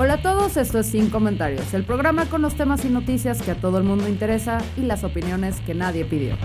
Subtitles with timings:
[0.00, 3.50] Hola a todos, esto es Sin Comentarios, el programa con los temas y noticias que
[3.50, 6.36] a todo el mundo interesa y las opiniones que nadie pidió.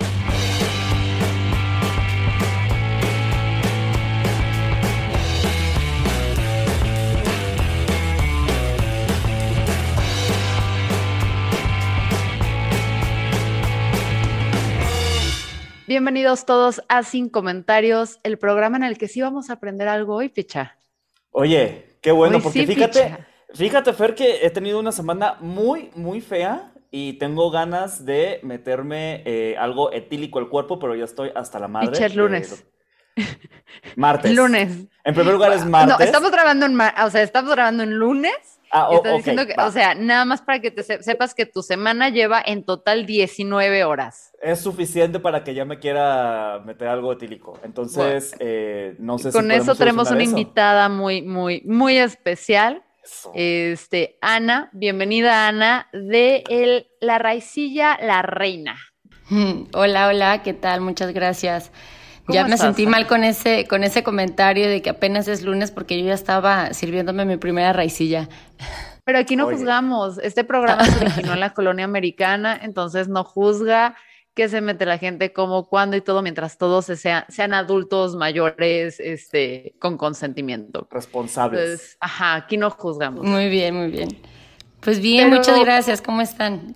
[15.86, 20.16] Bienvenidos todos a Sin Comentarios, el programa en el que sí vamos a aprender algo
[20.16, 20.80] hoy, Picha.
[21.30, 23.28] Oye, qué bueno, Hoy porque sí, fíjate, picha.
[23.54, 29.24] Fíjate, Fer, que he tenido una semana muy, muy fea y tengo ganas de meterme
[29.26, 31.92] eh, algo etílico al cuerpo, pero ya estoy hasta la madre.
[31.92, 32.66] Picha, es de- lunes.
[33.96, 34.34] Martes.
[34.36, 34.86] Lunes.
[35.04, 35.98] En primer lugar es martes.
[36.00, 38.34] No, estamos grabando en, ma- o sea, estamos grabando en lunes.
[38.72, 39.68] Ah, y o- estás ok, diciendo que, va.
[39.68, 43.06] o sea, nada más para que te se- sepas que tu semana lleva en total
[43.06, 44.32] 19 horas.
[44.42, 47.60] Es suficiente para que ya me quiera meter algo etílico.
[47.64, 50.32] Entonces, eh, no sé si Con eso tenemos una eso.
[50.32, 52.84] invitada muy, muy, muy especial.
[53.04, 53.32] Eso.
[53.36, 58.78] Este, Ana, bienvenida Ana, de el, La Raicilla La Reina.
[59.74, 60.82] Hola, hola, ¿qué tal?
[60.82, 61.72] Muchas gracias.
[62.26, 65.44] ¿Cómo Ya me estás, sentí mal con ese, con ese comentario de que apenas es
[65.44, 68.30] lunes porque yo ya estaba sirviéndome mi primera raicilla.
[69.04, 69.58] Pero aquí no Oye.
[69.58, 70.18] juzgamos.
[70.20, 73.98] Este programa se originó en la colonia americana, entonces no juzga
[74.34, 78.16] qué se mete la gente, cómo, cuándo y todo, mientras todos se sean, sean adultos
[78.16, 80.88] mayores, este, con consentimiento.
[80.90, 81.62] Responsables.
[81.62, 83.24] Entonces, ajá, aquí no juzgamos.
[83.26, 84.10] Muy bien, muy bien.
[84.80, 86.02] Pues bien, Pero- muchas gracias.
[86.02, 86.76] ¿Cómo están?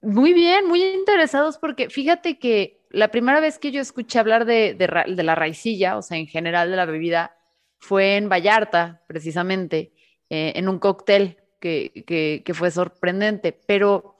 [0.00, 4.74] Muy bien, muy interesados porque fíjate que la primera vez que yo escuché hablar de,
[4.74, 7.36] de la raicilla, o sea, en general de la bebida,
[7.78, 9.92] fue en Vallarta, precisamente,
[10.28, 13.52] eh, en un cóctel que, que, que fue sorprendente.
[13.66, 14.11] Pero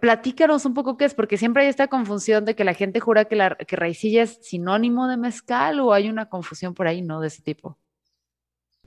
[0.00, 3.26] platícanos un poco qué es, porque siempre hay esta confusión de que la gente jura
[3.26, 7.20] que la que raicilla es sinónimo de mezcal o hay una confusión por ahí, ¿no?
[7.20, 7.78] De ese tipo.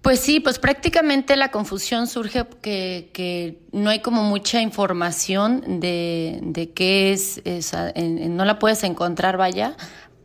[0.02, 6.40] Pues sí, pues prácticamente la confusión surge que, que no hay como mucha información de,
[6.44, 9.76] de qué es, en- no la puedes encontrar, vaya,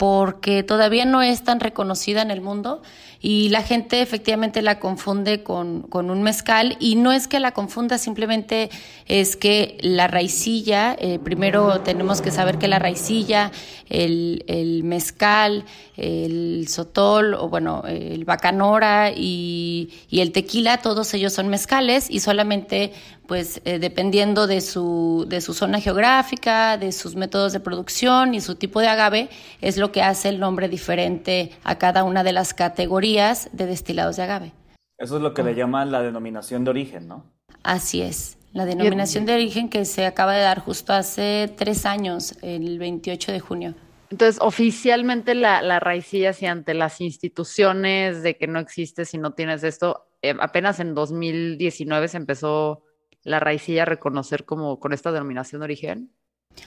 [0.03, 2.83] porque todavía no es tan reconocida en el mundo
[3.21, 7.53] y la gente efectivamente la confunde con, con un mezcal y no es que la
[7.53, 8.69] confunda, simplemente
[9.07, 13.53] es que la raicilla, eh, primero tenemos que saber que la raicilla,
[13.89, 21.33] el, el mezcal, el sotol o bueno, el bacanora y, y el tequila, todos ellos
[21.33, 22.93] son mezcales y solamente
[23.27, 28.41] pues eh, dependiendo de su, de su zona geográfica, de sus métodos de producción y
[28.41, 29.29] su tipo de agave,
[29.61, 34.17] es lo que hace el nombre diferente a cada una de las categorías de destilados
[34.17, 34.53] de agave.
[34.99, 35.35] Eso es lo Ah.
[35.35, 37.25] que le llaman la denominación de origen, ¿no?
[37.63, 38.39] Así es.
[38.53, 43.33] La denominación de origen que se acaba de dar justo hace tres años, el 28
[43.33, 43.75] de junio.
[44.11, 49.33] Entonces, oficialmente la, la raicilla, si ante las instituciones de que no existe si no
[49.33, 52.83] tienes esto, eh, apenas en 2019 se empezó
[53.25, 56.13] la raicilla reconocer como con esta denominación de origen.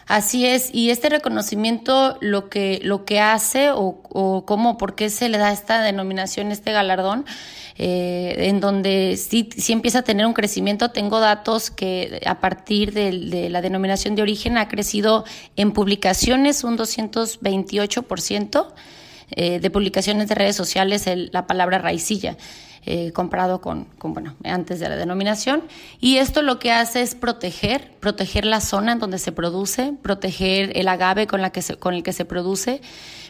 [0.08, 5.10] Así es, y este reconocimiento lo que, lo que hace o, o cómo, por qué
[5.12, 7.26] se le da esta denominación, este galardón,
[7.78, 10.90] eh, en donde sí, sí empieza a tener un crecimiento.
[10.90, 15.24] Tengo datos que a partir de, la denominación de origen ha crecido
[15.56, 18.74] en publicaciones un 228%,
[19.32, 22.38] eh, de publicaciones de redes sociales el- la palabra raicilla.
[22.85, 25.63] Eh, comparado con, con, bueno, antes de la denominación.
[26.00, 30.78] Y esto lo que hace es proteger, proteger la zona en donde se produce, proteger
[30.78, 32.81] el agave con, la que se- con el que se produce,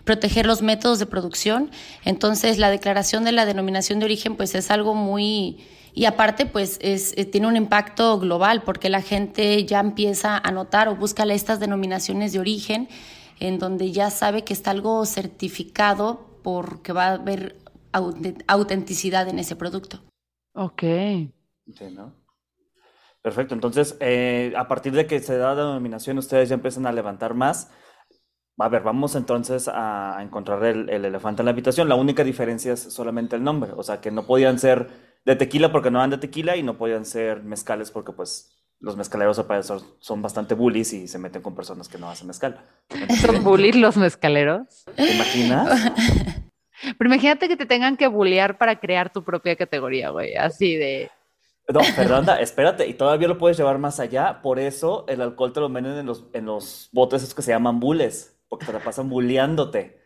[0.03, 1.71] proteger los métodos de producción.
[2.03, 5.57] Entonces, la declaración de la denominación de origen, pues es algo muy...
[5.97, 10.51] Y aparte, pues es, eh, tiene un impacto global porque la gente ya empieza a
[10.51, 12.89] notar o busca estas denominaciones de origen
[13.39, 17.55] en donde ya sabe que está algo certificado porque va a haber
[17.95, 20.03] aut- autenticidad en ese producto.
[20.53, 20.81] Ok.
[20.81, 22.13] Sí, ¿no?
[23.21, 26.91] Perfecto, entonces eh, a partir de que se da la denominación ustedes ya empiezan a
[26.91, 27.71] levantar más.
[28.57, 31.89] A ver, vamos entonces a, encontrar el, el elefante en la habitación.
[31.89, 34.89] La única diferencia es solamente el nombre, o sea que no podían ser
[35.25, 38.95] de tequila porque no eran de tequila y no podían ser mezcales porque pues los
[38.95, 42.63] mezcaleros al parecer son bastante bullies y se meten con personas que no hacen mezcal.
[43.21, 44.85] ¿Son bullies los mezcaleros?
[44.95, 45.91] ¿Te imaginas?
[46.97, 50.35] Pero imagínate que te tengan que bullear para crear tu propia categoría, güey.
[50.35, 51.09] Así de.
[51.67, 54.41] No, Fernanda, espérate, y todavía lo puedes llevar más allá.
[54.43, 57.51] Por eso el alcohol te lo venden en los, en los botes esos que se
[57.51, 60.03] llaman bules, porque te la pasan bulleándote.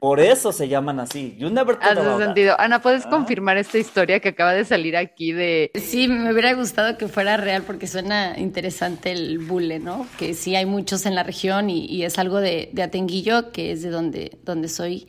[0.00, 1.36] Por eso se llaman así.
[1.38, 2.54] You never Hace sentido.
[2.58, 3.10] Ana, ¿puedes Ah.
[3.10, 5.70] confirmar esta historia que acaba de salir aquí de.
[5.74, 10.06] Sí, me hubiera gustado que fuera real porque suena interesante el bule, ¿no?
[10.18, 13.72] Que sí hay muchos en la región y, y es algo de, de Atenguillo, que
[13.72, 15.08] es de donde, donde soy.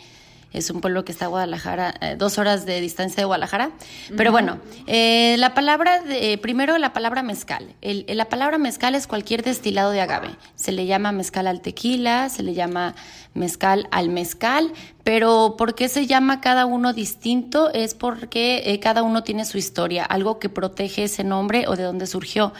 [0.51, 3.69] Es un pueblo que está a Guadalajara, eh, dos horas de distancia de Guadalajara.
[4.17, 7.75] Pero bueno, eh, la palabra, de- primero la palabra mezcal.
[7.81, 10.29] El- la palabra mezcal es cualquier destilado de agave.
[10.55, 12.95] Se le llama mezcal al tequila, se le llama
[13.35, 14.73] mezcal al mezcal,
[15.09, 17.73] pero ¿por qué se llama cada uno distinto?
[17.73, 21.81] Es porque eh, cada uno tiene su historia, algo que protege ese nombre o de
[21.81, 22.53] dónde surgió.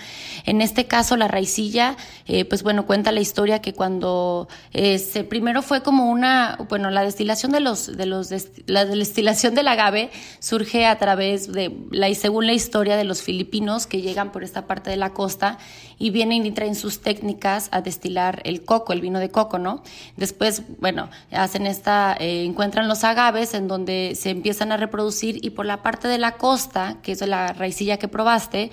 [0.47, 5.23] En este caso, la raicilla, eh, pues bueno, cuenta la historia que cuando eh, se,
[5.23, 9.67] primero fue como una, bueno, la destilación de los, de los, dest- la destilación del
[9.67, 10.09] agave
[10.39, 14.43] surge a través de, la, y según la historia de los filipinos que llegan por
[14.43, 15.59] esta parte de la costa
[15.99, 19.83] y vienen y traen sus técnicas a destilar el coco, el vino de coco, ¿no?
[20.15, 25.51] Después, bueno, hacen esta, eh, encuentran los agaves en donde se empiezan a reproducir y
[25.51, 28.71] por la parte de la costa, que es la raicilla que probaste,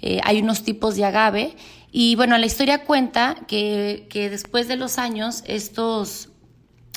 [0.00, 1.56] eh, hay unos tipos de agave.
[1.90, 6.28] Y bueno, la historia cuenta que, que después de los años estos,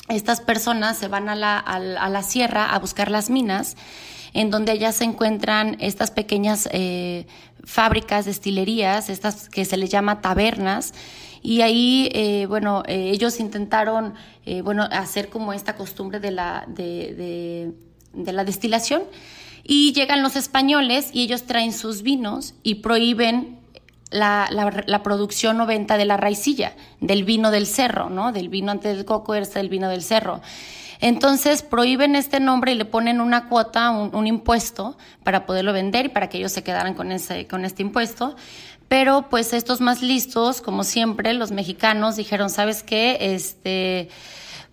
[0.08, 1.78] estas personas se van a la, a
[2.08, 3.76] la- sierra a buscar las minas,
[4.34, 7.26] en donde allá se encuentran estas pequeñas eh,
[7.64, 10.94] fábricas, destilerías, estas que se les llama tabernas,
[11.42, 14.14] y ahí, eh, bueno, eh, ellos intentaron,
[14.46, 17.72] eh, bueno, hacer como esta costumbre de la, de, de-
[18.14, 19.02] de la destilación,
[19.64, 23.58] y llegan los españoles y ellos traen sus vinos y prohíben
[24.10, 28.32] la, producción o venta de la raicilla, del vino del cerro, ¿no?
[28.32, 30.42] Del vino antes del coco, este del vino del cerro.
[31.00, 36.06] Entonces prohíben este nombre y le ponen una cuota, un, un impuesto para poderlo vender
[36.06, 38.36] y para que ellos se quedaran con, ese, con este impuesto.
[38.92, 43.16] Pero pues estos más listos, como siempre, los mexicanos dijeron, ¿sabes qué?
[43.34, 44.10] Este,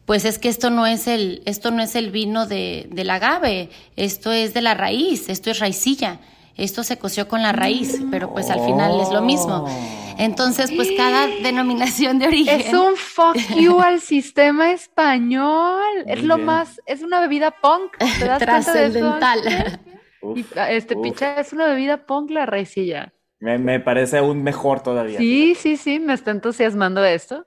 [0.04, 3.70] pues es que esto no es el, esto no es el vino de, del agave,
[3.96, 6.20] esto es de la raíz, esto es raicilla.
[6.58, 9.66] Esto se coció con la raíz, pero pues al final es lo mismo.
[10.18, 12.60] Entonces, pues cada denominación de origen.
[12.60, 16.04] Es un fuck you al sistema español.
[16.06, 16.46] es lo bien.
[16.46, 17.96] más, es una bebida punk.
[17.98, 19.00] ¿Te das cuenta de eso?
[19.18, 19.80] Trascendental.
[20.20, 21.04] Uf, Y, este uf.
[21.04, 23.14] picha es una bebida punk la raicilla.
[23.42, 25.20] Me, me parece aún mejor todavía.
[25.20, 27.46] Sí, sí, sí, me está entusiasmando esto.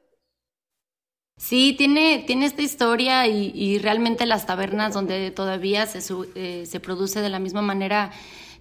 [1.36, 6.64] Sí, tiene, tiene esta historia y, y realmente las tabernas donde todavía se, su- eh,
[6.66, 8.12] se produce de la misma manera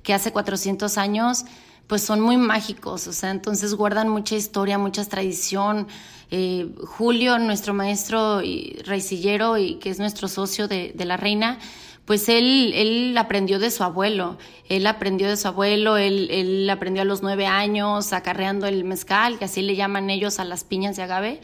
[0.03, 1.45] que hace 400 años,
[1.85, 5.87] pues son muy mágicos, o sea, entonces guardan mucha historia, mucha tradición.
[6.31, 11.59] Eh, Julio, nuestro maestro y raicillero y que es nuestro socio de, de la reina,
[12.11, 14.37] pues él, él aprendió de su abuelo,
[14.67, 19.39] él aprendió de su abuelo, él, él aprendió a los nueve años acarreando el mezcal,
[19.39, 21.39] que así le llaman ellos a las piñas de agave.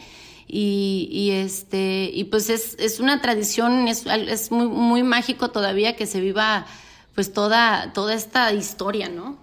[0.45, 5.95] Y, y este y pues es, es una tradición es, es muy, muy mágico todavía
[5.95, 6.65] que se viva
[7.15, 9.37] pues toda toda esta historia no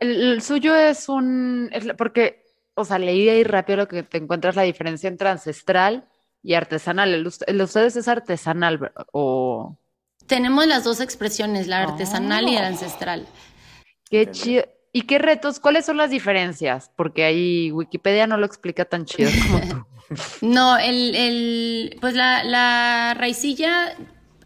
[0.00, 2.44] El, el suyo es un, es porque,
[2.74, 6.04] o sea, leí ahí rápido lo que te encuentras la diferencia entre ancestral
[6.42, 7.14] y artesanal.
[7.14, 9.78] El, el de ustedes es artesanal, ¿ver- o
[10.34, 12.66] tenemos las dos expresiones la artesanal y la Oh.
[12.66, 13.26] ancestral
[14.10, 14.64] qué chido.
[14.94, 15.58] ¿Y qué retos?
[15.58, 16.90] ¿Cuáles son las diferencias?
[16.96, 19.86] Porque ahí Wikipedia no lo explica tan chido como tú.
[20.42, 23.94] No, el, el, pues la, la raicilla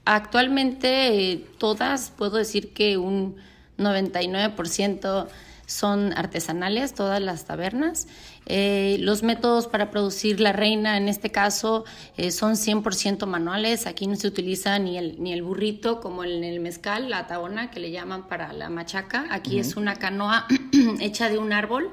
[0.04, 3.36] actualmente eh, todas, puedo decir que un
[3.78, 5.26] 99%
[5.66, 8.06] son artesanales, todas las tabernas.
[8.46, 11.84] Eh, los métodos para producir la reina, en este caso,
[12.16, 13.86] eh, son 100% manuales.
[13.86, 17.70] Aquí no se utiliza ni el, ni el burrito como en el mezcal, la tabona,
[17.70, 19.26] que le llaman para la machaca.
[19.30, 20.46] Aquí es una canoa
[21.00, 21.90] hecha de un árbol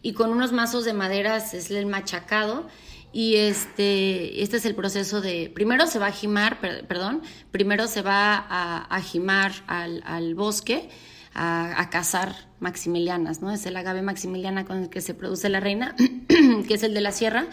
[0.00, 2.68] y con unos mazos de maderas es el machacado.
[3.10, 7.86] Y este, este es el proceso de, primero se va a jimar, per- perdón, primero
[7.88, 10.90] se va a, a jimar al, al bosque,
[11.38, 13.52] a, a cazar maximilianas, ¿no?
[13.52, 15.94] Es el agave maximiliana con el que se produce la reina,
[16.68, 17.46] que es el de la sierra.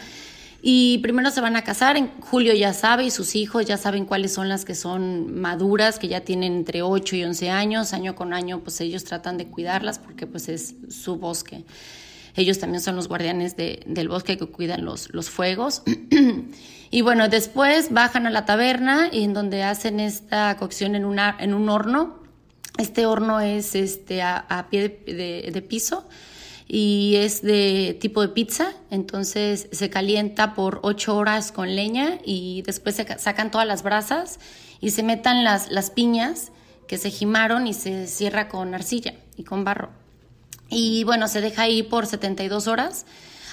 [0.68, 4.06] Y primero se van a casar, en Julio ya sabe y sus hijos ya saben
[4.06, 8.15] cuáles son las que son maduras, que ya tienen entre 8 y 11 años, año
[8.15, 11.65] con año pues ellos tratan de cuidarlas porque pues es su bosque.
[12.36, 15.84] Ellos también son los guardianes de- del bosque que cuidan los, los fuegos.
[16.92, 21.38] y bueno, después bajan a la taberna y en donde hacen esta cocción en, una,
[21.39, 22.25] en un horno.
[22.77, 26.05] Este horno es este, a, pie de, piso
[26.67, 32.63] y es de tipo de pizza, entonces se calienta por ocho horas con leña y
[32.63, 34.39] después se sacan todas las brasas
[34.82, 36.51] y se metan las, las piñas
[36.88, 39.89] que se gimaron y se cierra con arcilla y con barro.
[40.70, 43.05] Y bueno, se deja ahí por 72 horas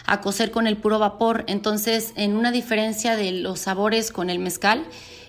[0.07, 1.45] a cocer con el puro vapor.
[1.47, 4.85] Entonces, en una diferencia de los sabores con el mezcal,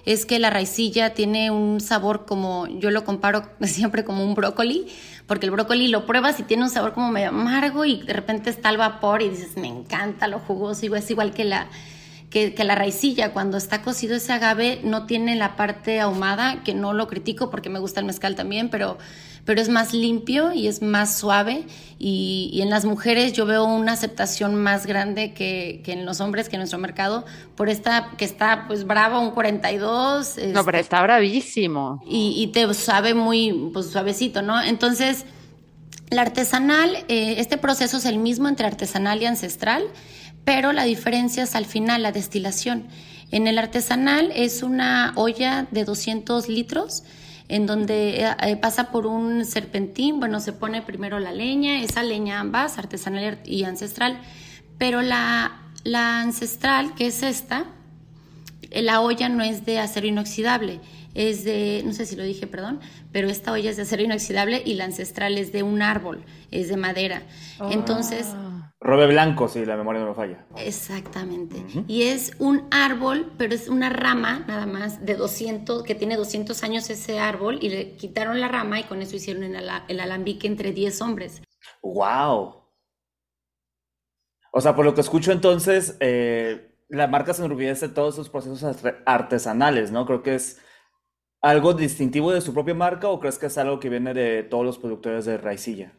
[0.05, 4.87] es que la raicilla tiene un sabor como, yo lo comparo siempre como un brócoli,
[5.27, 8.49] porque el brócoli lo pruebas y tiene un sabor como medio amargo y de repente
[8.49, 11.67] está el vapor y dices, me encanta lo jugoso, es igual que la,
[12.33, 16.73] que, que, la raicilla, cuando está cocido ese agave, no tiene la parte ahumada, que
[16.73, 18.97] no lo critico porque me gusta el mezcal también, pero
[19.45, 21.65] pero es más limpio y es más suave
[21.99, 26.55] y, en las mujeres yo veo una aceptación más grande que, en los hombres, que
[26.55, 27.25] en nuestro mercado,
[27.55, 30.37] por esta que está pues brava, un 42.
[30.53, 32.01] no, pero este, está bravísimo.
[32.05, 34.61] Y, te sabe muy pues, suavecito, ¿no?
[34.61, 35.25] Entonces,
[36.09, 39.83] la artesanal, eh, este proceso es el mismo entre artesanal y ancestral,
[40.45, 42.87] pero la diferencia es al final la destilación.
[43.31, 47.03] En el artesanal es una olla de 200 litros,
[47.47, 52.03] en donde eh, eh, pasa por un serpentín, bueno, se pone primero la leña, esa
[52.03, 54.19] leña ambas, artesanal y ancestral,
[54.77, 57.65] pero la, la ancestral, que es esta,
[58.71, 60.79] eh, la olla no es de acero inoxidable,
[61.13, 62.79] es de, no sé si lo dije, perdón,
[63.11, 66.69] pero esta olla es de acero inoxidable y la ancestral es de un árbol, es
[66.69, 67.21] de madera.
[67.69, 68.52] Entonces, ah.
[68.83, 70.45] Robe blanco, si la memoria no me falla.
[70.57, 71.55] Exactamente.
[71.87, 76.61] Y es un árbol, pero es una rama nada más de 200, que tiene 200
[76.63, 80.73] años ese árbol, y le quitaron la rama y con eso hicieron el, alambique entre
[80.73, 81.41] 10 hombres.
[81.81, 82.55] ¡Wow!
[84.51, 88.27] O sea, por lo que escucho entonces, eh, la marca se enorgullece de todos sus
[88.27, 88.75] procesos
[89.05, 90.05] artesanales, ¿no?
[90.05, 90.59] Creo que es
[91.41, 94.65] algo distintivo de su propia marca o crees que es algo que viene de todos
[94.65, 95.93] los productores de raicilla?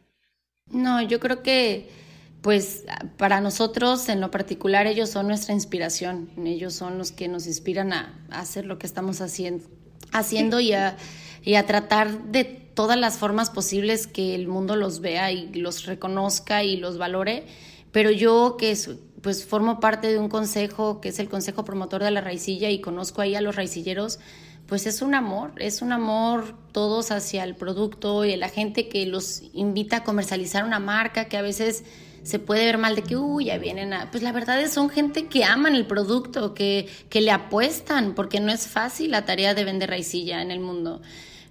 [0.71, 2.04] No, yo creo que
[2.45, 2.83] pues
[3.17, 7.91] para nosotros en lo particular ellos son nuestra inspiración, ellos son los que nos inspiran
[7.91, 9.65] a, hacer lo que estamos haciendo,
[10.11, 10.95] haciendo y, a,
[11.41, 15.87] y a tratar de todas las formas posibles que el mundo los vea y los
[15.87, 17.47] reconozca y los valore,
[17.91, 18.77] pero yo que
[19.23, 22.79] pues formo parte de un consejo que es el Consejo Promotor de la Raicilla y
[22.79, 24.19] conozco ahí a los raicilleros,
[24.67, 29.07] pues es un amor, es un amor todos hacia el producto y la gente que
[29.07, 31.85] los invita a comercializar una marca que a veces
[32.25, 34.09] se puede ver mal de que, uy, ya vienen a...
[34.09, 38.39] Pues la verdad es son gente que aman el producto, que, que le apuestan, porque
[38.39, 41.03] no es fácil la tarea de vender raicilla en el mundo.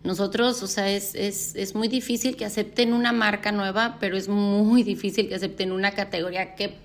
[0.03, 4.29] Nosotros, o sea, es, es, es muy difícil que acepten una marca nueva, pero es
[4.29, 6.83] muy difícil que acepten una categoría que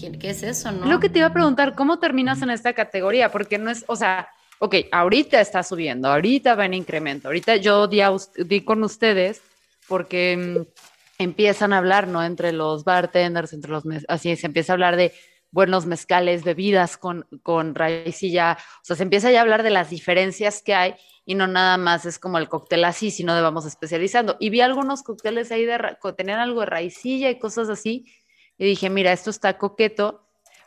[0.00, 0.86] ¿Qué, ¿Qué, es eso, no?
[0.86, 3.30] Lo que te iba a preguntar, ¿cómo terminas en esta categoría?
[3.30, 4.26] Porque no es, o sea,
[4.58, 8.00] ok, ahorita está subiendo, ahorita va en incremento, ahorita yo di,
[8.38, 9.42] di con ustedes
[9.88, 10.91] porque mm,
[11.22, 12.22] empiezan a hablar, ¿no?
[12.24, 15.12] Entre los bartenders, entre los, así se empieza a hablar de
[15.50, 19.90] buenos mezcales, bebidas con, con raicilla, o sea, se empieza ya a hablar de las
[19.90, 23.66] diferencias que hay y no nada más es como el cóctel así, sino de vamos
[23.66, 24.36] especializando.
[24.40, 25.78] Y vi algunos cócteles ahí de,
[26.16, 28.06] tenían algo de raicilla y cosas así,
[28.58, 30.26] y dije, mira, esto está coqueto,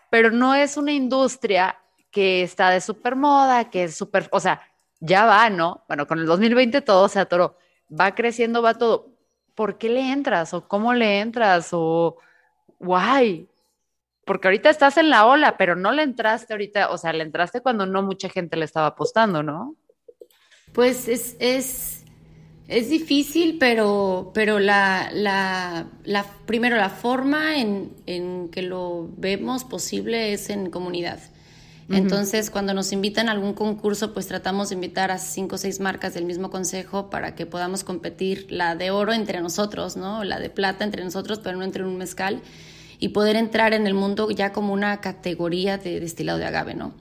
[0.10, 1.78] pero no es una industria
[2.12, 4.62] que está de súper moda, que es súper, o sea,
[5.00, 5.84] ya va, ¿no?
[5.88, 7.58] Bueno, con el 2020 todo se atoró,
[7.90, 9.15] va creciendo, va todo,
[9.56, 10.54] ¿por qué le entras?
[10.54, 11.70] ¿O cómo le entras?
[11.72, 12.18] ¿O
[12.80, 13.48] why?
[14.26, 17.62] Porque ahorita estás en la ola, pero no le entraste ahorita, o sea, le entraste
[17.62, 19.76] cuando no mucha gente le estaba apostando, ¿no?
[20.74, 22.04] Pues es, es,
[22.68, 29.64] es difícil, pero, pero la, la, la, primero la forma en, en que lo vemos
[29.64, 31.20] posible es en comunidad.
[31.90, 35.80] Entonces, cuando nos invitan a algún concurso, pues tratamos de invitar a cinco o seis
[35.80, 40.24] marcas del mismo consejo para que podamos competir la de oro entre nosotros, ¿no?
[40.24, 42.42] La de plata entre nosotros, pero no entre un mezcal,
[42.98, 46.94] y poder entrar en el mundo ya como una categoría de destilado de agave, ¿no?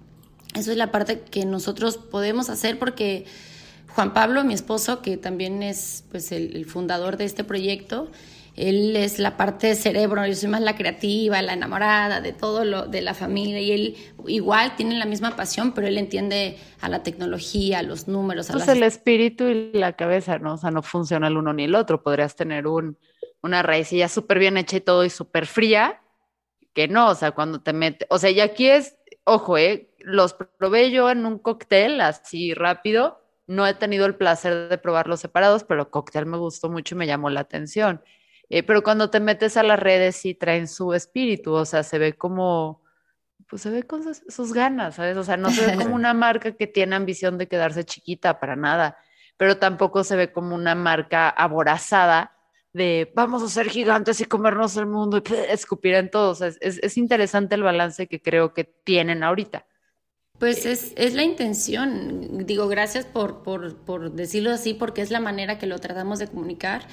[0.54, 3.24] Eso es la parte que nosotros podemos hacer porque
[3.88, 8.10] Juan Pablo, mi esposo, que también es pues el fundador de este proyecto,
[8.56, 12.64] él es la parte de cerebro, yo soy más la creativa, la enamorada de todo
[12.64, 13.96] lo de la familia y él
[14.28, 18.50] igual tiene la misma pasión, pero él entiende a la tecnología, a los números.
[18.50, 20.54] A pues el espíritu y la cabeza, ¿no?
[20.54, 22.02] O sea, no funciona el uno ni el otro.
[22.02, 22.96] Podrías tener un,
[23.42, 26.00] una raicilla súper bien hecha y todo y súper fría,
[26.72, 29.90] que no, o sea, cuando te metes, o sea, y aquí es, ojo, ¿eh?
[29.98, 33.20] Los probé yo en un cóctel así rápido.
[33.46, 36.98] No he tenido el placer de probarlos separados, pero el cóctel me gustó mucho y
[36.98, 38.02] me llamó la atención.
[38.54, 41.98] Eh, pero cuando te metes a las redes sí traen su espíritu, o sea, se
[41.98, 42.84] ve como,
[43.48, 45.16] pues se ve con sus, ganas, ¿sabes?
[45.16, 48.54] O sea, no se ve como una marca que tiene ambición de quedarse chiquita para
[48.54, 48.96] nada,
[49.36, 52.30] pero tampoco se ve como una marca aborazada
[52.72, 56.40] de vamos a ser gigantes y comernos el mundo y escupir en todos.
[56.40, 59.66] es, es, interesante el balance que creo que tienen ahorita.
[60.38, 62.46] Pues es, es la intención.
[62.46, 66.28] Digo, gracias por, por, por decirlo así, porque es la manera que lo tratamos de
[66.28, 66.86] comunicar.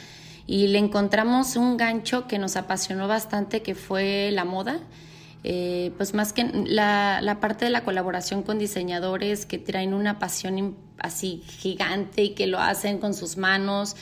[0.48, 4.80] Y le encontramos un gancho que nos apasionó bastante, que fue la moda.
[5.44, 10.20] Eh, pues más que la, la, parte de la colaboración con diseñadores que traen una
[10.20, 13.96] pasión así gigante y que lo hacen con sus manos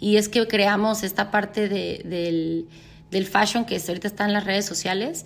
[0.00, 2.68] y es que creamos esta parte de, del,
[3.10, 5.24] del, fashion que ahorita está en las redes sociales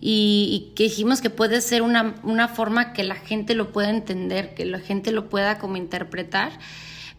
[0.00, 3.90] y, y, que dijimos que puede ser una, una forma que la gente lo pueda
[3.90, 6.52] entender, que la gente lo pueda como interpretar.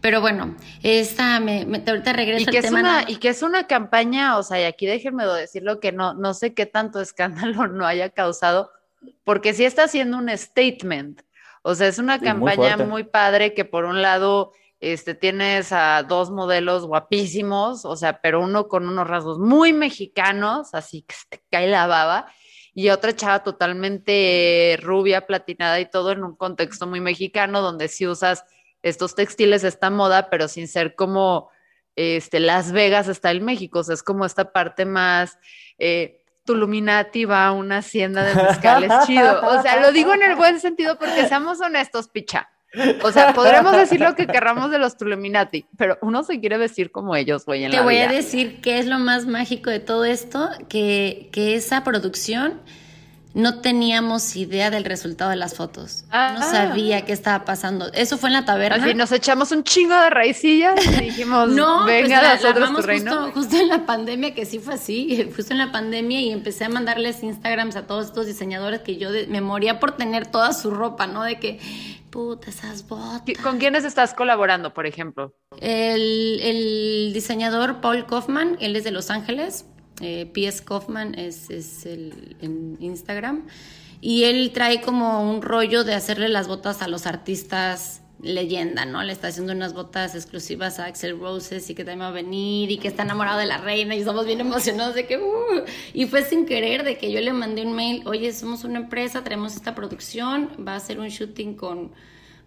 [0.03, 2.79] Pero bueno, esta me, me ahorita regreso y que tema.
[2.79, 6.13] Es una, y que es una campaña, o sea, y aquí déjenme decirlo que no,
[6.13, 8.69] no sé qué tanto escándalo no haya causado,
[9.23, 11.21] porque sí está haciendo un statement.
[11.61, 16.03] O sea, es una campaña muy, muy padre que por un lado este, tienes a
[16.03, 21.27] dos modelos guapísimos, o sea, pero uno con unos rasgos muy mexicanos, así que se
[21.29, 22.27] te cae la baba,
[22.73, 28.05] y otra chava totalmente rubia, platinada y todo en un contexto muy mexicano, donde sí
[28.05, 28.43] usas
[28.83, 31.49] estos textiles, esta moda, pero sin ser como
[31.95, 35.39] este, Las Vegas está en México, o sea, es como esta parte más...
[35.79, 39.41] Eh, Tuluminati va a una hacienda de mezcales chido.
[39.47, 42.49] O sea, lo digo en el buen sentido porque seamos honestos, picha.
[43.03, 46.91] O sea, podremos decir lo que querramos de los Tuluminati, pero uno se quiere decir
[46.91, 47.69] como ellos, güey.
[47.69, 51.83] Te voy a decir qué es lo más mágico de todo esto, que, que esa
[51.83, 52.61] producción
[53.33, 56.03] no teníamos idea del resultado de las fotos.
[56.03, 56.37] no ah.
[56.51, 57.91] sabía qué estaba pasando.
[57.93, 58.83] Eso fue en la taberna.
[58.83, 62.81] Así nos echamos un chingo de raicillas y dijimos, no, pues venga, pues nosotros tu
[62.83, 63.11] reino.
[63.11, 66.65] Justo, justo, en la pandemia, que sí fue así, justo en la pandemia y empecé
[66.65, 70.69] a mandarles Instagrams a todos estos diseñadores que yo me moría por tener toda su
[70.69, 71.23] ropa, ¿no?
[71.23, 71.59] De que
[72.13, 73.23] puta, esas botas.
[73.41, 75.33] ¿Con quiénes estás colaborando, por ejemplo?
[75.59, 79.65] El, diseñador Paul Kaufman, él es de Los Ángeles.
[80.03, 80.63] Eh, P.S.
[80.63, 83.47] Kaufman es, es el, en Instagram.
[84.01, 89.03] Y él trae como un rollo de hacerle las botas a los artistas leyenda, ¿no?
[89.03, 92.71] Le está haciendo unas botas exclusivas a Axel Roses y que también va a venir
[92.71, 95.17] y que está enamorado de la reina y estamos bien emocionados de que...
[95.17, 95.63] Uh,
[95.93, 99.23] y fue sin querer de que yo le mandé un mail, oye, somos una empresa,
[99.23, 101.91] traemos esta producción, va a ser un shooting con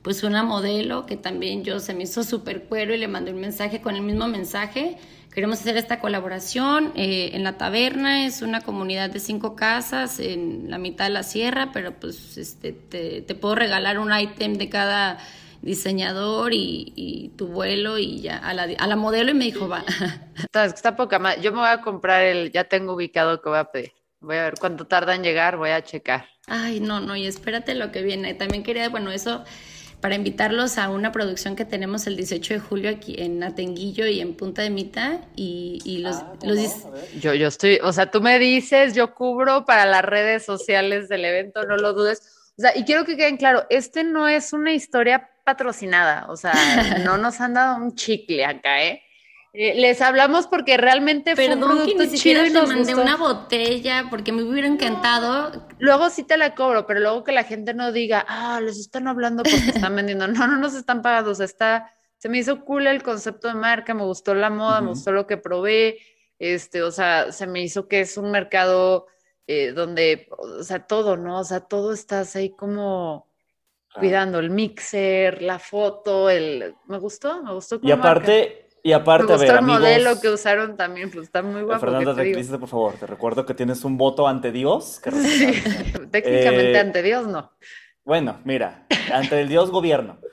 [0.07, 3.41] pues una modelo que también yo se me hizo súper cuero y le mandé un
[3.41, 4.99] mensaje con el mismo mensaje.
[5.35, 10.71] Queremos hacer esta colaboración eh, en la taberna, es una comunidad de cinco casas en
[10.71, 14.69] la mitad de la sierra, pero pues este, te, te puedo regalar un ítem de
[14.69, 15.19] cada
[15.61, 19.85] diseñador y, tu vuelo y ya a la, a la modelo y me dijo, va.
[20.37, 21.41] Está, está poca más.
[21.41, 23.93] Yo me voy a comprar el, ya tengo ubicado que voy a pedir.
[24.21, 26.29] Voy a ver cuánto tarda en llegar, voy a checar.
[26.47, 28.35] Ay, no, no, y espérate lo que viene.
[28.35, 29.45] También quería, bueno, eso
[30.01, 34.21] para invitarlos a una producción que tenemos el 18 de julio aquí en Atenguillo y
[34.21, 36.59] en Punta de Mita y, los, ah, los
[37.21, 41.25] yo yo estoy, o sea, tú me dices, yo cubro para las redes sociales del
[41.25, 42.23] evento, no lo dudes.
[42.59, 46.53] O sea, y quiero que queden claro, este no es una historia patrocinada, o sea,
[47.05, 49.03] no nos han dado un chicle acá, ¿eh?
[49.59, 54.07] Eh les hablamos porque realmente fue un producto que ni siquiera te mandé una botella
[54.11, 55.67] porque me hubiera encantado.
[55.79, 59.09] Luego sí te la cobro, pero luego que la gente no diga, ah, les están
[59.09, 60.27] hablando porque están vendiendo.
[60.37, 61.31] No, no nos están pagando.
[61.31, 64.83] O sea, está, se me hizo cool el concepto de marca, me gustó la moda,
[64.83, 65.99] me gustó lo que probé.
[66.39, 69.07] Este, o sea, se me hizo que es un mercado
[69.47, 71.41] eh, donde, o sea, todo, ¿no?
[71.41, 73.27] O sea, todo estás ahí como
[73.95, 76.75] cuidando el mixer, la foto, el...
[76.87, 77.81] Me gustó, me gustó.
[77.83, 81.81] y aparte, y aparte, me gustó el modelo que usaron también, pues está muy guapo.
[81.81, 85.01] Fernanda, te por favor, te recuerdo que tienes un voto ante Dios.
[86.13, 87.51] técnicamente eh, ante Dios no.
[88.05, 90.21] Bueno, mira, ante el Dios gobierno.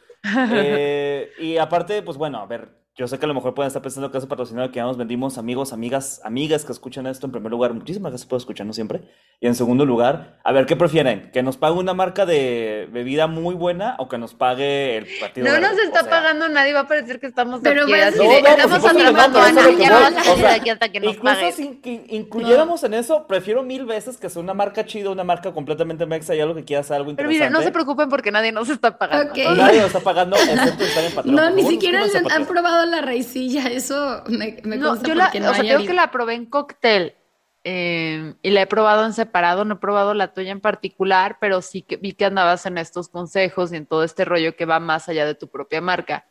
[0.54, 3.82] Eh, y aparte, pues bueno, a ver, yo sé que a lo mejor pueden estar
[3.82, 7.32] pensando que es patrocinado que ya nos vendimos amigos, amigas, amigas que escuchan esto en
[7.32, 7.74] primer lugar.
[7.74, 9.02] Muchísimas gracias por escucharnos siempre.
[9.40, 11.32] Y en segundo lugar, a ver, ¿qué prefieren?
[11.34, 15.48] ¿Que nos pague una marca de bebida muy buena o que nos pague el partido?
[15.48, 18.48] No nos está pagando nadie, va a parecer que estamos Pero aquí, así, no, no,
[18.48, 22.06] estamos atrapando a nadie, ya vamos a salir aquí hasta que nos Incluso si que
[22.10, 26.36] incluyéramos en eso, prefiero mil veces que sea una marca chida, una marca completamente mexa
[26.36, 27.40] y algo que quieras algo interesante.
[27.40, 29.32] Pero mira, no se preocupen porque nadie nos está pagando.
[29.32, 29.48] Okay.
[29.58, 31.36] Nadie nos está pagando, excepto estar en patrón.
[31.36, 35.54] No, ni siquiera han probado la raicilla, eso me, me no, yo la, no o
[35.54, 37.15] sea, creo que la probé en cóctel
[37.63, 41.62] eh, y la he probado en separado, no he probado la tuya en particular, pero
[41.62, 44.80] sí que vi que andabas en estos consejos y en todo este rollo que va
[44.80, 46.26] más allá de tu propia marca.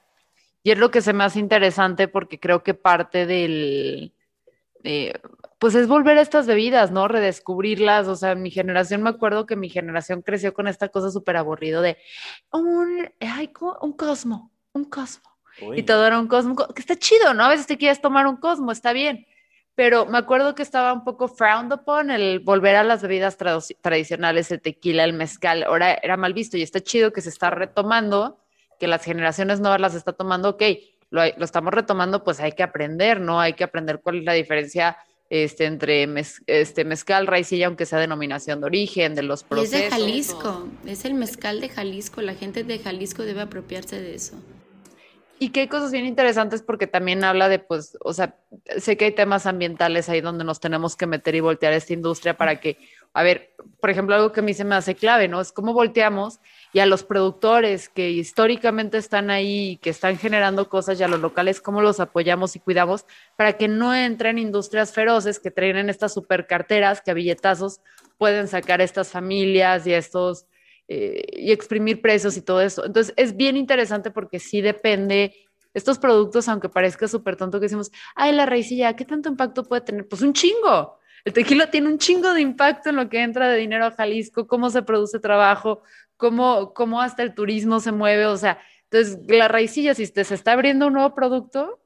[0.63, 4.15] Y es lo que se me hace interesante porque creo que parte del,
[4.85, 5.15] eh,
[5.59, 7.09] pues es volver a estas bebidas, ¿no?
[7.09, 8.09] Redescubrirlas.
[8.09, 11.83] O sea, mi generación, me acuerdo que mi generación creció con esta cosa súper aburrido
[11.83, 11.99] de
[12.53, 13.09] un,
[13.81, 15.32] un cosmo, un cosmo.
[15.75, 17.45] Y todo era un cosmo, que está chido, ¿no?
[17.45, 19.27] A veces te quieres tomar un cosmo, está bien
[19.75, 23.39] pero me acuerdo que estaba un poco frowned upon el volver a las bebidas
[23.81, 27.51] tradicionales, el tequila, el mezcal, ahora era mal visto y está chido que se está
[27.51, 28.39] retomando,
[28.79, 30.63] que las generaciones nuevas las está tomando, ok,
[31.11, 33.41] lo, lo estamos retomando, pues hay que aprender, ¿no?
[33.41, 34.97] Hay que aprender cuál es la diferencia
[35.31, 36.07] este, entre
[36.47, 39.75] este, mezcal, raicilla, aunque sea denominación de origen, de los procesos.
[39.75, 44.15] es de Jalisco, es el mezcal de Jalisco, la gente de Jalisco debe apropiarse de
[44.15, 44.37] eso.
[45.43, 48.37] Y que hay cosas bien interesantes porque también habla de, pues, o sea,
[48.79, 52.37] sé que hay temas ambientales ahí donde nos tenemos que meter y voltear esta industria
[52.37, 52.79] para que,
[53.13, 55.41] a ver, por ejemplo, algo que a mí se me hace clave, ¿no?
[55.41, 56.39] Es cómo volteamos
[56.73, 61.19] y a los productores que históricamente están ahí, que están generando cosas y a los
[61.19, 66.15] locales, cómo los apoyamos y cuidamos para que no entren industrias feroces que traen estas
[66.15, 67.81] super carteras que a billetazos
[68.17, 70.47] pueden sacar estas familias y estos
[70.89, 72.85] eh, y exprimir precios y todo eso.
[72.85, 75.35] Entonces es bien interesante porque sí depende
[75.75, 79.83] estos productos, aunque parezca súper tonto que decimos, ay, la raicilla, ¿qué tanto impacto puede
[79.83, 80.07] tener?
[80.07, 80.99] Pues un chingo.
[81.25, 84.47] El tequila tiene un chingo de impacto en lo que entra de dinero a Jalisco,
[84.47, 85.83] cómo se produce trabajo,
[86.17, 88.59] cómo, cómo hasta el turismo se mueve, o sea,
[88.91, 91.81] entonces la raicilla, si se está abriendo un nuevo producto,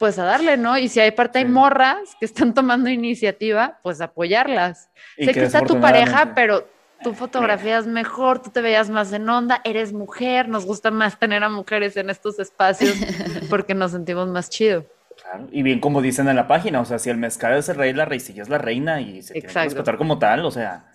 [0.00, 0.78] pues a darle, ¿no?
[0.78, 4.90] Y si hay parte hay morras que están tomando iniciativa, pues apoyarlas.
[5.16, 6.66] sé que, está tu pareja, pero
[7.02, 11.42] tú fotografías mejor, tú te veías más en onda, eres mujer, nos gusta más tener
[11.42, 12.94] a mujeres en estos espacios
[13.50, 14.84] porque nos sentimos más chido.
[15.22, 17.76] Claro, y bien como dicen en la página, o sea, si el mezcal es el
[17.76, 20.90] rey, la raicilla es la reina y se tiene que respetar como tal, o sea,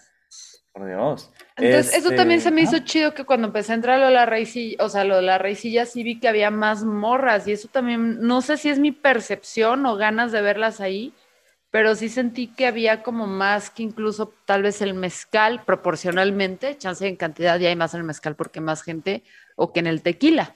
[0.72, 1.32] por Dios.
[1.58, 4.14] Entonces, eso también se me hizo chido que cuando empecé a entrar a lo de
[4.14, 7.52] la raicilla, o sea, lo de la raicilla sí vi que había más morras y
[7.52, 11.14] eso también, no sé si es mi percepción o ganas de verlas ahí,
[11.76, 17.06] pero sí sentí que había como más que incluso tal vez el mezcal proporcionalmente, chance
[17.06, 19.24] en cantidad ya hay más en el mezcal porque más gente
[19.58, 20.56] o que en el tequila.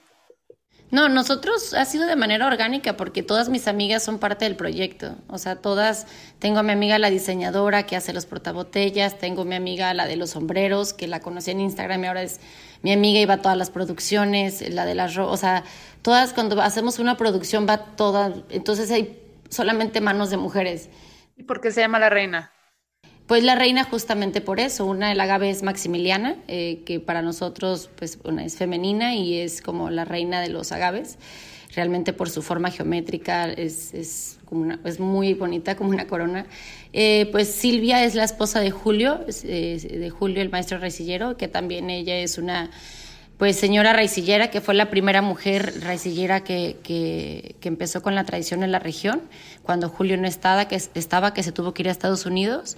[0.91, 5.17] No, nosotros ha sido de manera orgánica porque todas mis amigas son parte del proyecto.
[5.27, 6.07] O sea, todas,
[6.39, 10.07] tengo a mi amiga la diseñadora que hace los portabotellas, tengo a mi amiga la
[10.07, 12.39] de los sombreros, que la conocí en Instagram y ahora es
[12.81, 15.65] mi amiga y va a todas las producciones, la de las, o sea,
[16.01, 20.87] todas cuando hacemos una producción va toda, entonces hay solamente manos de mujeres.
[21.39, 22.51] ¿Y por qué se llama la reina?
[23.25, 27.89] Pues la reina justamente por eso, una el agave es Maximiliana, eh, que para nosotros
[27.95, 31.17] pues es femenina y es como la reina de los agaves,
[31.73, 34.39] realmente por su forma geométrica es, es,
[34.99, 36.45] muy bonita como una corona.
[36.91, 41.89] Eh, pues Silvia es la esposa de Julio, de Julio el maestro raicillero, que también
[41.89, 42.69] ella es una
[43.39, 48.63] pues señora raicillera, que fue la primera mujer raicillera que, que, empezó con la tradición
[48.63, 49.21] en la región,
[49.63, 52.75] cuando Julio no estaba que, estaba, que se tuvo que ir a Estados Unidos.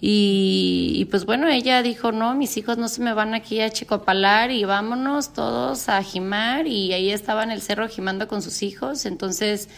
[0.00, 4.52] Y, pues bueno, ella dijo, no, mis hijos no se me van aquí a chicopalar
[4.52, 6.68] y vámonos todos a jimar.
[6.68, 9.06] Y ahí estaba en el cerro jimando con sus hijos.
[9.06, 9.68] Entonces,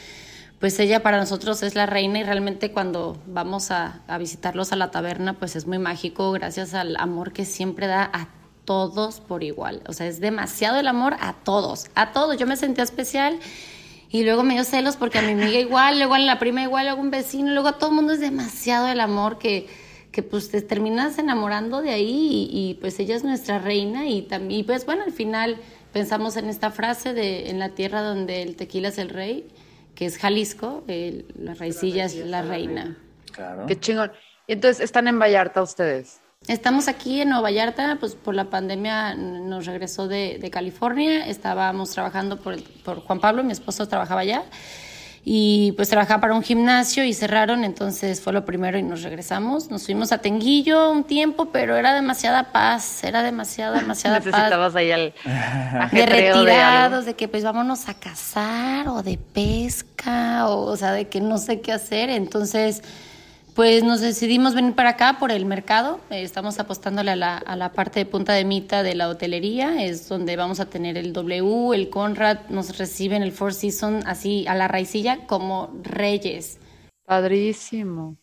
[0.60, 4.76] pues ella para nosotros es la reina y realmente cuando vamos a, a visitarlos a
[4.76, 8.35] la taberna, pues es muy mágico gracias al amor que siempre da a
[8.66, 9.82] todos por igual.
[9.88, 12.36] O sea, es demasiado el amor a todos, a todos.
[12.36, 13.38] Yo me sentía especial
[14.10, 16.84] y luego me dio celos porque a mi amiga igual, luego a la prima igual,
[16.84, 18.12] luego a un vecino, luego a todo el mundo.
[18.12, 19.66] Es demasiado el amor que
[20.16, 24.64] que pues te terminas enamorando de ahí y, pues ella es nuestra reina y también
[24.64, 25.58] pues bueno al final
[25.92, 29.46] pensamos en esta frase de en la tierra donde el tequila es el rey
[29.94, 32.96] que es Jalisco la raicilla es la reina.
[33.30, 33.66] Claro.
[33.66, 34.10] Qué chingón.
[34.46, 39.16] Y entonces están en Vallarta ustedes Estamos aquí en Nueva Vallarta, pues por la pandemia
[39.16, 44.44] nos regresó de, de California, estábamos trabajando por, por Juan Pablo, mi esposo trabajaba allá,
[45.24, 49.72] y pues trabajaba para un gimnasio y cerraron, entonces fue lo primero y nos regresamos.
[49.72, 54.92] Nos fuimos a Tenguillo un tiempo, pero era demasiada paz, era demasiada, demasiada Necesitabas ahí
[54.92, 55.14] al
[55.90, 61.08] de retirados, de, que pues vámonos a cazar o de pesca, o, o sea, de
[61.08, 62.84] que no sé qué hacer, entonces
[63.56, 65.98] pues nos decidimos venir para acá por el mercado.
[66.10, 69.82] Eh, estamos apostándole a la, a la, parte de punta de mita de la hotelería.
[69.82, 72.50] Es donde vamos a tener el W, el Conrad.
[72.50, 76.58] Nos reciben el Four Seasons así a la raicilla como reyes.
[77.06, 78.18] Padrísimo.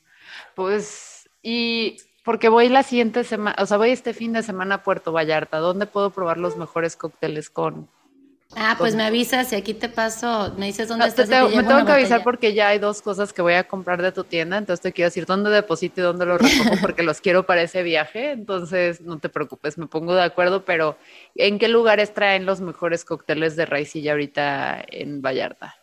[0.53, 4.83] Pues, y porque voy la siguiente semana, o sea, voy este fin de semana a
[4.83, 5.57] Puerto Vallarta.
[5.57, 7.89] ¿Dónde puedo probar los mejores cócteles con,
[8.55, 11.27] Ah, pues me avisas y aquí te paso, me dices dónde estás.
[11.27, 14.23] me tengo que avisar porque ya hay dos cosas que voy a comprar de tu
[14.23, 17.61] tienda, entonces te quiero decir dónde deposito y dónde los recojo porque los quiero para
[17.61, 20.97] ese viaje, entonces no te preocupes, me pongo de acuerdo, pero
[21.35, 25.75] ¿en qué lugares traen los mejores cócteles de raicilla ahorita en Vallarta?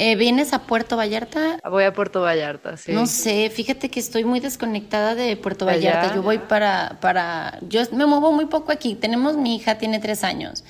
[0.00, 1.58] Eh, ¿Vienes a Puerto Vallarta?
[1.68, 2.92] Voy a Puerto Vallarta, sí.
[2.92, 6.14] No sé, fíjate que estoy muy desconectada de Puerto Vallarta.
[6.14, 8.94] Yo voy para, para, yo me muevo muy poco aquí.
[8.94, 10.62] Tenemos mi hija, tiene tres años.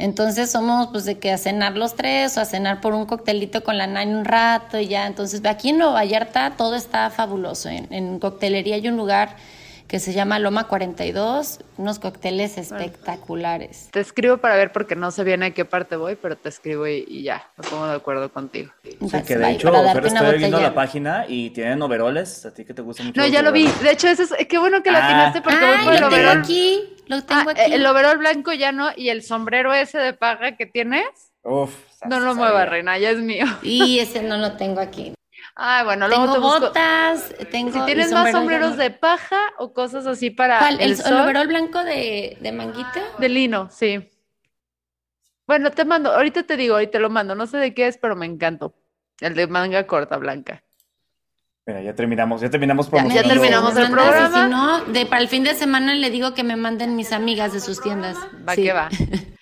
[0.00, 3.62] Entonces somos pues de que a cenar los tres o a cenar por un coctelito
[3.62, 5.06] con la Nine un rato y ya.
[5.06, 7.68] Entonces aquí en Nueva Vallarta todo está fabuloso.
[7.68, 9.36] En, en coctelería hay un lugar
[9.90, 13.88] que se llama Loma 42, unos cócteles espectaculares.
[13.90, 16.86] Te escribo para ver porque no sé bien a qué parte voy, pero te escribo
[16.86, 18.70] y, y ya, me pongo de acuerdo contigo.
[18.84, 22.46] Sí, Vas, que de bye, hecho, una estoy viendo la página y tienen overoles.
[22.46, 23.20] A ti que te gusta mucho.
[23.20, 23.66] No, ya lo vi.
[23.82, 25.06] De hecho, eso es, qué bueno que la Ah.
[25.06, 26.38] atinaste porque voy Ay, por el lo tengo overol.
[26.38, 27.72] aquí, lo tengo Ah, aquí.
[27.72, 31.04] el overol blanco ya no, y el sombrero ese de paja que tienes,
[31.42, 31.74] Uf,
[32.06, 32.34] no lo sabía.
[32.34, 33.46] muevas, reina, ya es mío.
[33.64, 35.14] Y ese no lo tengo aquí.
[35.56, 36.60] Ay, bueno, luego Tengo te busco.
[36.60, 37.72] botas, tengo...
[37.72, 41.20] Si tienes más sombrero sombreros de paja o cosas así para el, ¿El, sol, el
[41.20, 43.02] overol blanco de, de manguita?
[43.18, 44.08] de lino, sí.
[45.46, 47.98] Bueno, te mando, ahorita te digo, ahorita te lo mando, no sé de qué es,
[47.98, 48.74] pero me encantó.
[49.20, 50.62] El de manga corta blanca.
[51.66, 53.34] Mira, ya terminamos, ya terminamos Ya- ya promocionando.
[53.34, 54.44] terminamos el programa.
[54.44, 57.52] Si no, de, para el fin de semana le digo que me manden mis amigas
[57.52, 58.16] de sus tiendas.
[58.48, 58.62] Va Sí.
[58.62, 58.88] que va.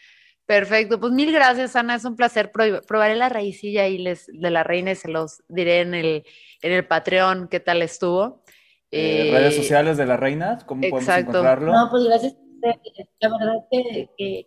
[0.48, 1.96] Perfecto, pues mil gracias, Ana.
[1.96, 2.50] Es un placer.
[2.50, 6.24] Pro- probaré la raicilla y les de la reina y se los diré en el,
[6.62, 8.42] en el Patreon qué tal estuvo.
[8.90, 11.30] Eh, Eh, redes sociales de la reina, ¿cómo podemos exacto.
[11.32, 11.70] encontrarlo?
[11.74, 12.32] No, pues gracias.
[12.32, 12.36] a
[12.70, 13.08] ustedes.
[13.20, 14.46] La verdad que, que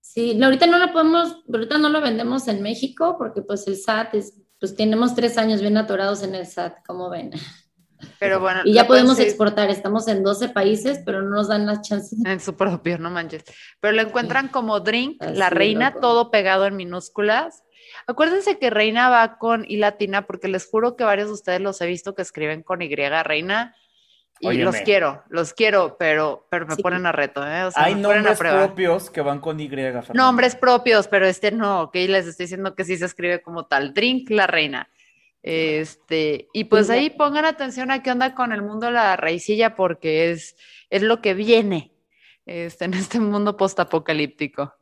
[0.00, 3.76] sí, no, ahorita no lo podemos, ahorita no lo vendemos en México porque pues el
[3.76, 7.32] SAT es, pues tenemos tres años bien atorados en el SAT, como ven.
[8.18, 11.82] Pero bueno, Y ya podemos exportar, estamos en 12 países, pero no nos dan las
[11.82, 12.18] chances.
[12.24, 13.44] en su propio, no manches.
[13.80, 16.00] Pero lo encuentran como drink, Así la reina, loco.
[16.00, 17.64] todo pegado en minúsculas.
[18.06, 21.80] Acuérdense que reina va con I latina, porque les juro que varios de ustedes los
[21.80, 23.74] he visto que escriben con Y reina.
[24.40, 24.64] Y Óyeme.
[24.64, 26.82] los quiero, los quiero, pero, pero me Sí.
[26.82, 27.64] ponen a reto, ¿eh?
[27.64, 30.04] O sea, Hay nombres propios que van con Y, Fernanda.
[30.14, 33.92] Nombres propios, pero este no, ok, les estoy diciendo que sí se escribe como tal,
[33.94, 34.88] Drink la Reina.
[35.50, 39.74] Este, y pues ahí pongan atención a qué onda con el mundo de la raicilla,
[39.74, 40.56] porque es,
[40.90, 41.90] es lo que viene
[42.44, 44.74] este, en este mundo postapocalíptico.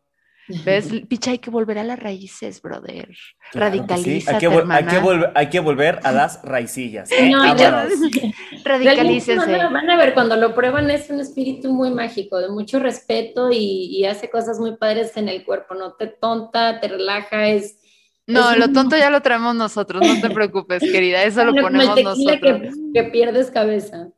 [0.65, 0.89] ¿Ves?
[1.09, 3.17] Picha, hay que volver a las raíces, brother.
[3.53, 4.25] Claro que sí.
[4.25, 7.13] Radicalízate, Hay que, hay, que hay que volver a las raicillas.
[7.13, 7.31] ¿eh?
[7.31, 9.37] No, Realmente Radicalícese.
[9.37, 12.81] van a, van a ver, cuando lo prueban es un espíritu muy mágico, de mucho
[12.81, 17.47] respeto y, y hace cosas muy padres en el cuerpo, no te tonta, te relaja,
[17.47, 17.79] es...
[18.27, 21.55] No, es lo un- tonto ya lo traemos nosotros, no te preocupes, querida, eso lo
[21.62, 22.61] ponemos nosotros.
[22.62, 24.09] que, que pierdes cabeza.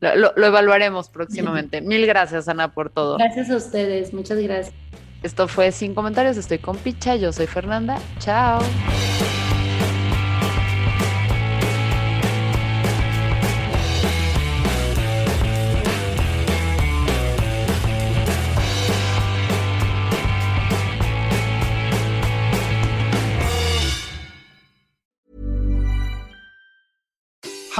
[0.00, 1.80] Lo, lo- lo evaluaremos próximamente.
[1.80, 3.16] Mil gracias, Ana, por todo.
[3.16, 4.74] Gracias a ustedes, muchas gracias.
[5.22, 6.36] Esto fue Sin Comentarios.
[6.36, 7.16] Estoy con Picha.
[7.16, 7.98] Yo soy Fernanda.
[8.18, 8.60] Chao.